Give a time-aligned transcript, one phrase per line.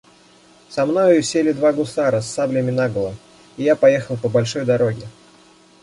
[0.67, 3.13] Со мною сели два гусара с саблями наголо,
[3.55, 5.05] и я поехал по большой дороге.